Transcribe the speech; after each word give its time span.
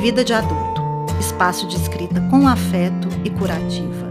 Vida 0.00 0.24
de 0.24 0.32
Adulto 0.32 0.80
espaço 1.20 1.66
de 1.66 1.76
escrita 1.76 2.22
com 2.30 2.48
afeto 2.48 3.06
e 3.22 3.28
curativa. 3.28 4.10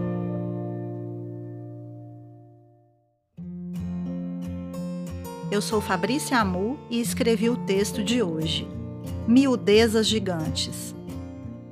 Eu 5.50 5.60
sou 5.64 5.82
Fabrícia 5.82 6.38
Amu 6.38 6.80
e 6.92 7.02
escrevi 7.02 7.50
o 7.50 7.58
texto 7.58 8.04
de 8.04 8.22
hoje. 8.22 8.68
Miudezas 9.28 10.06
gigantes. 10.06 10.94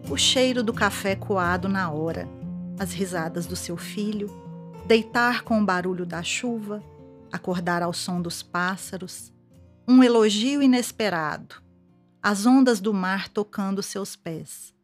O 0.09 0.17
cheiro 0.17 0.63
do 0.63 0.73
café 0.73 1.15
coado 1.15 1.69
na 1.69 1.91
hora, 1.91 2.27
as 2.79 2.91
risadas 2.93 3.45
do 3.45 3.55
seu 3.55 3.77
filho, 3.77 4.31
deitar 4.87 5.43
com 5.43 5.61
o 5.61 5.65
barulho 5.65 6.07
da 6.07 6.23
chuva, 6.23 6.81
acordar 7.31 7.83
ao 7.83 7.93
som 7.93 8.19
dos 8.19 8.41
pássaros, 8.41 9.31
um 9.87 10.03
elogio 10.03 10.63
inesperado, 10.63 11.66
as 12.29 12.45
ondas 12.45 12.81
do 12.81 12.93
mar 12.93 13.29
tocando 13.29 13.81
seus 13.81 14.13
pés, 14.13 14.75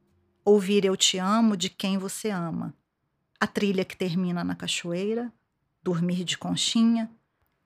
ouvir 0.45 0.85
Eu 0.85 0.95
Te 0.95 1.17
Amo 1.17 1.57
de 1.57 1.69
quem 1.69 1.97
você 1.97 2.29
ama, 2.29 2.73
a 3.37 3.45
trilha 3.45 3.83
que 3.83 3.97
termina 3.97 4.45
na 4.45 4.55
cachoeira, 4.55 5.29
dormir 5.83 6.23
de 6.23 6.37
conchinha, 6.37 7.11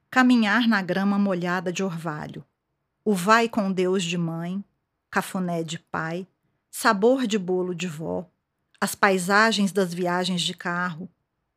caminhar 0.10 0.68
na 0.68 0.82
grama 0.82 1.20
molhada 1.20 1.72
de 1.72 1.84
orvalho, 1.84 2.44
o 3.06 3.14
vai 3.14 3.48
com 3.48 3.72
Deus 3.72 4.04
de 4.04 4.18
mãe, 4.18 4.66
cafuné 5.12 5.62
de 5.62 5.78
pai, 5.78 6.28
sabor 6.72 7.28
de 7.28 7.38
bolo 7.38 7.76
de 7.76 7.88
vó, 7.88 8.28
as 8.82 8.96
paisagens 8.96 9.72
das 9.72 9.94
viagens 9.94 10.42
de 10.42 10.56
carro, 10.56 11.08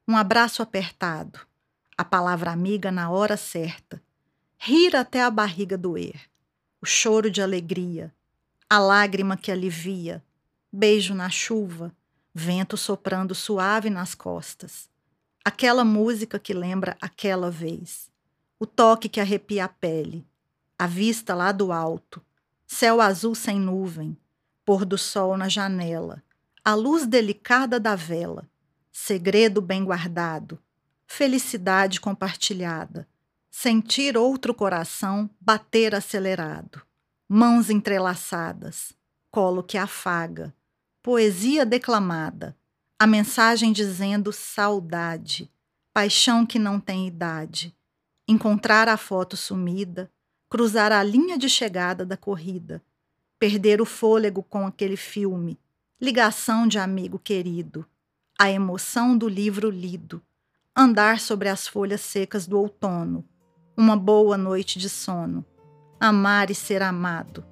um 0.07 0.15
abraço 0.15 0.61
apertado, 0.61 1.41
a 1.97 2.05
palavra 2.05 2.51
amiga 2.51 2.93
na 2.93 3.09
hora 3.09 3.39
certa, 3.39 3.99
rir 4.59 4.95
até 4.95 5.23
a 5.23 5.31
barriga 5.31 5.79
doer, 5.79 6.30
o 6.83 6.87
choro 6.87 7.31
de 7.31 7.43
alegria, 7.43 8.15
a 8.69 8.79
lágrima 8.79 9.37
que 9.37 9.53
alivia, 9.53 10.25
beijo 10.73 11.15
na 11.15 11.29
chuva, 11.29 11.95
vento 12.33 12.77
soprando 12.77 13.35
suave 13.35 13.91
nas 13.91 14.15
costas, 14.15 14.89
aquela 15.45 15.85
música 15.85 16.39
que 16.39 16.55
lembra 16.55 16.97
aquela 17.01 17.51
vez, 17.51 18.11
o 18.59 18.65
toque 18.65 19.09
que 19.09 19.21
arrepia 19.21 19.65
a 19.65 19.69
pele, 19.69 20.27
a 20.79 20.87
vista 20.87 21.35
lá 21.35 21.53
do 21.53 21.73
alto, 21.73 22.25
céu 22.67 23.01
azul 23.01 23.35
sem 23.35 23.59
nuvem, 23.59 24.17
pôr 24.65 24.85
do 24.85 24.97
sol 24.97 25.37
na 25.37 25.49
janela, 25.49 26.23
a 26.65 26.75
luz 26.75 27.07
delicada 27.07 27.79
da 27.79 27.95
vela, 27.95 28.49
segredo 28.91 29.61
bem 29.61 29.85
guardado, 29.85 30.59
felicidade 31.07 32.01
compartilhada, 32.01 33.07
sentir 33.51 34.17
outro 34.17 34.55
coração 34.55 35.29
bater 35.41 35.95
acelerado, 35.95 36.81
mãos 37.29 37.69
entrelaçadas, 37.69 38.93
colo 39.31 39.63
que 39.63 39.77
afaga, 39.77 40.55
poesia 41.03 41.67
declamada, 41.67 42.57
a 42.99 43.07
mensagem 43.07 43.73
dizendo 43.73 44.33
saudade, 44.33 45.51
paixão 45.93 46.47
que 46.47 46.59
não 46.59 46.79
tem 46.79 47.09
idade, 47.09 47.75
encontrar 48.29 48.89
a 48.89 48.97
foto 48.97 49.37
sumida, 49.37 50.11
cruzar 50.49 50.93
a 50.93 51.03
linha 51.03 51.37
de 51.37 51.49
chegada 51.49 52.07
da 52.07 52.17
corrida, 52.17 52.83
perder 53.39 53.81
o 53.81 53.87
fôlego 53.87 54.43
com 54.43 54.67
aquele 54.67 54.97
filme, 54.97 55.59
ligação 56.01 56.69
de 56.69 56.79
amigo 56.79 57.19
querido, 57.19 57.85
a 58.39 58.51
emoção 58.51 59.17
do 59.17 59.29
livro 59.29 59.71
lido, 59.71 60.23
andar 60.77 61.19
sobre 61.19 61.49
as 61.49 61.67
folhas 61.67 62.01
secas 62.01 62.47
do 62.47 62.59
outono, 62.59 63.25
uma 63.81 63.97
boa 63.97 64.37
noite 64.37 64.79
de 64.79 64.91
sono, 64.91 65.43
amar 65.99 66.51
e 66.51 66.55
ser 66.55 66.83
amado. 66.83 67.43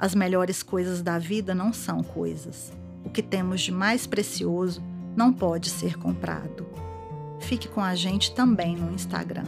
As 0.00 0.16
melhores 0.16 0.60
coisas 0.60 1.00
da 1.00 1.16
vida 1.16 1.54
não 1.54 1.72
são 1.72 2.02
coisas. 2.02 2.72
O 3.04 3.08
que 3.08 3.22
temos 3.22 3.60
de 3.60 3.70
mais 3.70 4.04
precioso 4.04 4.82
não 5.14 5.32
pode 5.32 5.70
ser 5.70 5.96
comprado. 5.96 6.66
Fique 7.38 7.68
com 7.68 7.80
a 7.80 7.94
gente 7.94 8.34
também 8.34 8.74
no 8.74 8.92
Instagram. 8.92 9.44